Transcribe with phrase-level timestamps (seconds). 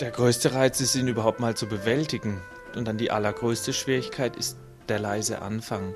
[0.00, 2.40] Der größte Reiz ist, ihn überhaupt mal zu bewältigen.
[2.76, 4.56] Und dann die allergrößte Schwierigkeit ist
[4.88, 5.92] der leise Anfang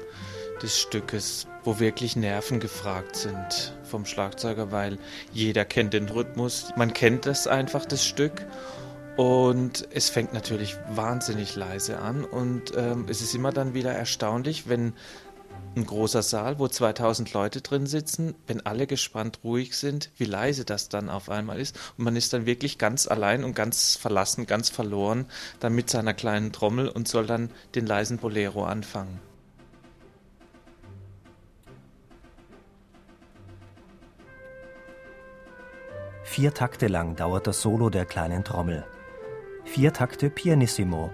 [0.60, 4.98] des Stückes, wo wirklich Nerven gefragt sind vom Schlagzeuger, weil
[5.32, 8.44] jeder kennt den Rhythmus, man kennt das einfach, das Stück.
[9.16, 14.68] Und es fängt natürlich wahnsinnig leise an und ähm, es ist immer dann wieder erstaunlich,
[14.68, 14.94] wenn
[15.74, 20.64] ein großer Saal, wo 2000 Leute drin sitzen, wenn alle gespannt ruhig sind, wie leise
[20.64, 21.78] das dann auf einmal ist.
[21.96, 25.26] Und man ist dann wirklich ganz allein und ganz verlassen, ganz verloren,
[25.60, 29.18] dann mit seiner kleinen Trommel und soll dann den leisen Bolero anfangen.
[36.24, 38.84] Vier Takte lang dauert das Solo der kleinen Trommel.
[39.64, 41.10] Vier Takte pianissimo,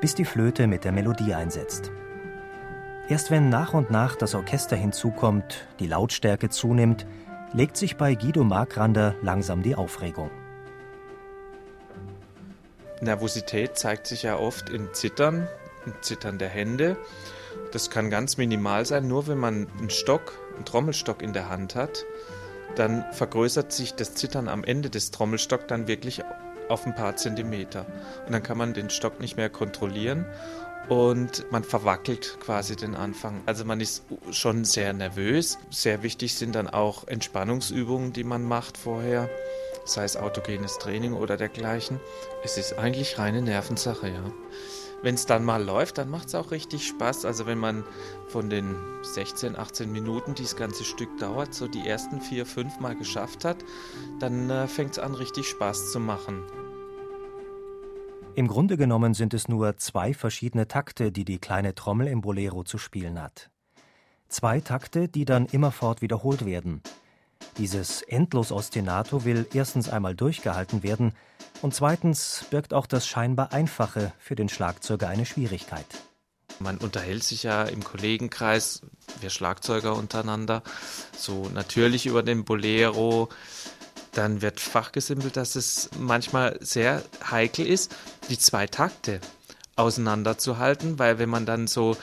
[0.00, 1.90] bis die Flöte mit der Melodie einsetzt.
[3.06, 7.04] Erst wenn nach und nach das Orchester hinzukommt, die Lautstärke zunimmt,
[7.52, 10.30] legt sich bei Guido Markrander langsam die Aufregung.
[13.02, 15.46] Nervosität zeigt sich ja oft im Zittern,
[15.84, 16.96] im Zittern der Hände.
[17.72, 21.74] Das kann ganz minimal sein, nur wenn man einen Stock, einen Trommelstock in der Hand
[21.74, 22.06] hat,
[22.74, 26.22] dann vergrößert sich das Zittern am Ende des Trommelstocks dann wirklich
[26.70, 27.84] auf ein paar Zentimeter.
[28.24, 30.24] Und dann kann man den Stock nicht mehr kontrollieren
[30.88, 33.42] und man verwackelt quasi den Anfang.
[33.46, 35.58] Also man ist schon sehr nervös.
[35.70, 39.28] Sehr wichtig sind dann auch Entspannungsübungen, die man macht vorher,
[39.84, 42.00] sei es autogenes Training oder dergleichen.
[42.42, 44.24] Es ist eigentlich reine Nervensache, ja.
[45.02, 47.26] Wenn es dann mal läuft, dann macht es auch richtig Spaß.
[47.26, 47.84] Also wenn man
[48.28, 52.80] von den 16, 18 Minuten, die das ganze Stück dauert, so die ersten vier, fünf
[52.80, 53.58] Mal geschafft hat,
[54.18, 56.42] dann äh, fängt es an, richtig Spaß zu machen.
[58.36, 62.64] Im Grunde genommen sind es nur zwei verschiedene Takte, die die kleine Trommel im Bolero
[62.64, 63.50] zu spielen hat.
[64.28, 66.82] Zwei Takte, die dann immerfort wiederholt werden.
[67.58, 71.12] Dieses endlos Ostinato will erstens einmal durchgehalten werden
[71.62, 75.86] und zweitens birgt auch das scheinbar Einfache für den Schlagzeuger eine Schwierigkeit.
[76.58, 78.82] Man unterhält sich ja im Kollegenkreis,
[79.20, 80.64] wir Schlagzeuger untereinander,
[81.16, 83.28] so natürlich über den Bolero,
[84.14, 87.94] dann wird fachgesimpelt, dass es manchmal sehr heikel ist,
[88.30, 89.20] die zwei Takte
[89.76, 91.96] auseinanderzuhalten, weil wenn man dann so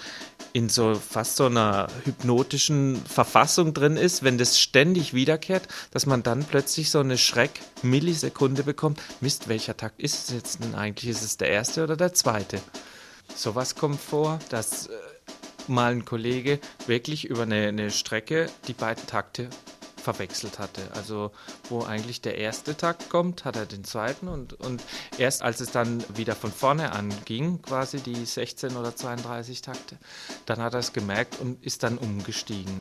[0.53, 6.23] in so fast so einer hypnotischen Verfassung drin ist, wenn das ständig wiederkehrt, dass man
[6.23, 9.01] dann plötzlich so eine Schreck-Millisekunde bekommt.
[9.21, 11.09] Mist, welcher Takt ist es jetzt denn eigentlich?
[11.09, 12.59] Ist es der erste oder der zweite?
[13.33, 14.91] Sowas kommt vor, dass äh,
[15.67, 19.49] mal ein Kollege wirklich über eine, eine Strecke die beiden Takte
[20.01, 20.81] verwechselt hatte.
[20.93, 21.31] Also
[21.69, 24.83] wo eigentlich der erste Takt kommt, hat er den zweiten und, und
[25.17, 29.97] erst als es dann wieder von vorne anging, quasi die 16 oder 32 Takte,
[30.45, 32.79] dann hat er es gemerkt und ist dann umgestiegen.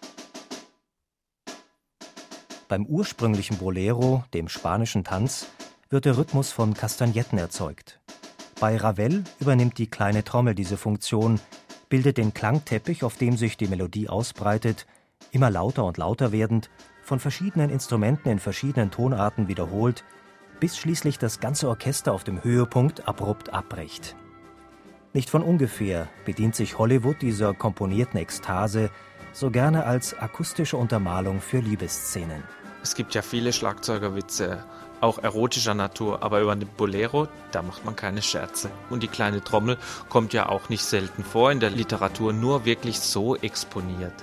[2.69, 5.47] Beim ursprünglichen Bolero, dem spanischen Tanz,
[5.88, 8.00] wird der Rhythmus von Kastagnetten erzeugt.
[8.60, 11.41] Bei Ravel übernimmt die kleine Trommel diese Funktion,
[11.88, 14.87] bildet den Klangteppich, auf dem sich die Melodie ausbreitet,
[15.32, 16.70] immer lauter und lauter werdend
[17.10, 20.04] von verschiedenen Instrumenten in verschiedenen Tonarten wiederholt,
[20.60, 24.15] bis schließlich das ganze Orchester auf dem Höhepunkt abrupt abbricht.
[25.12, 28.91] Nicht von ungefähr bedient sich Hollywood dieser komponierten Ekstase
[29.32, 32.44] so gerne als akustische Untermalung für Liebesszenen.
[32.81, 34.65] Es gibt ja viele Schlagzeugerwitze,
[35.00, 38.70] auch erotischer Natur, aber über den Bolero, da macht man keine Scherze.
[38.88, 43.00] Und die kleine Trommel kommt ja auch nicht selten vor in der Literatur, nur wirklich
[43.00, 44.14] so exponiert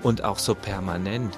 [0.00, 1.36] und auch so permanent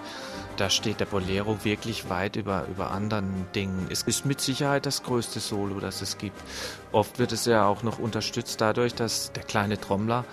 [0.59, 3.87] da steht der Bolero wirklich weit über, über anderen Dingen.
[3.91, 6.41] Es ist mit Sicherheit das größte Solo, das es gibt.
[6.91, 10.25] Oft wird es ja auch noch unterstützt dadurch, dass der kleine Trommler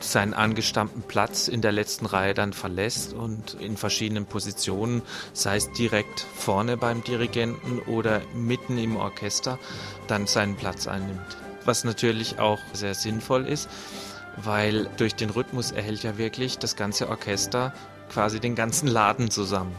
[0.00, 5.02] seinen angestammten Platz in der letzten Reihe dann verlässt und in verschiedenen Positionen,
[5.32, 9.58] sei es direkt vorne beim Dirigenten oder mitten im Orchester,
[10.08, 11.36] dann seinen Platz einnimmt.
[11.64, 13.68] Was natürlich auch sehr sinnvoll ist,
[14.36, 17.72] weil durch den Rhythmus erhält ja wirklich das ganze Orchester
[18.12, 19.74] quasi den ganzen Laden zusammen.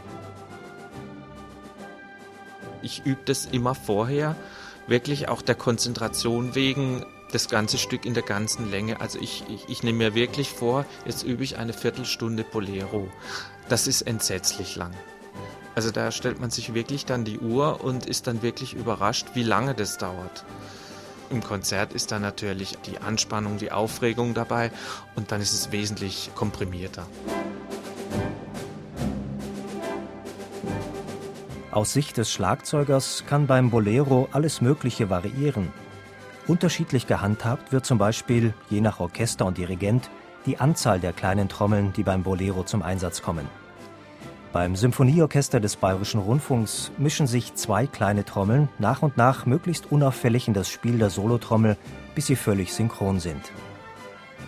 [2.82, 4.36] Ich übe das immer vorher,
[4.86, 9.00] wirklich auch der Konzentration wegen das ganze Stück in der ganzen Länge.
[9.00, 13.08] Also ich, ich, ich nehme mir wirklich vor, jetzt übe ich eine Viertelstunde Bolero.
[13.68, 14.92] Das ist entsetzlich lang.
[15.74, 19.42] Also da stellt man sich wirklich dann die Uhr und ist dann wirklich überrascht, wie
[19.42, 20.44] lange das dauert.
[21.30, 24.70] Im Konzert ist dann natürlich die Anspannung, die Aufregung dabei
[25.16, 27.06] und dann ist es wesentlich komprimierter.
[31.74, 35.72] Aus Sicht des Schlagzeugers kann beim Bolero alles Mögliche variieren.
[36.46, 40.08] Unterschiedlich gehandhabt wird zum Beispiel, je nach Orchester und Dirigent,
[40.46, 43.48] die Anzahl der kleinen Trommeln, die beim Bolero zum Einsatz kommen.
[44.52, 50.46] Beim Symphonieorchester des Bayerischen Rundfunks mischen sich zwei kleine Trommeln nach und nach möglichst unauffällig
[50.46, 51.76] in das Spiel der Solotrommel,
[52.14, 53.50] bis sie völlig synchron sind.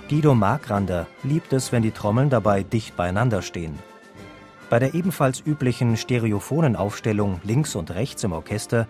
[0.08, 3.76] Guido Margrander liebt es, wenn die Trommeln dabei dicht beieinander stehen.
[4.68, 8.88] Bei der ebenfalls üblichen stereophonen Aufstellung links und rechts im Orchester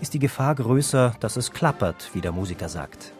[0.00, 3.12] ist die Gefahr größer, dass es klappert, wie der Musiker sagt.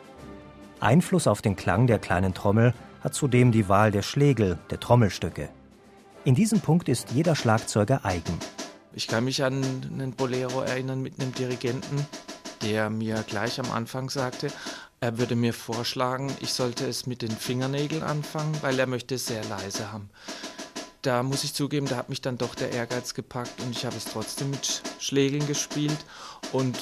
[0.80, 2.72] Einfluss auf den Klang der kleinen Trommel
[3.02, 5.50] hat zudem die Wahl der Schlägel, der Trommelstücke.
[6.24, 8.38] In diesem Punkt ist jeder Schlagzeuger eigen.
[8.94, 9.62] Ich kann mich an
[9.92, 12.06] einen Bolero erinnern mit einem Dirigenten,
[12.62, 14.48] der mir gleich am Anfang sagte,
[15.00, 19.26] er würde mir vorschlagen, ich sollte es mit den Fingernägeln anfangen, weil er möchte es
[19.26, 20.10] sehr leise haben.
[21.02, 23.96] Da muss ich zugeben, da hat mich dann doch der Ehrgeiz gepackt und ich habe
[23.96, 26.04] es trotzdem mit Schlägeln gespielt
[26.52, 26.76] und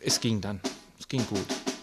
[0.00, 0.60] es ging dann.
[0.98, 1.73] Es ging gut.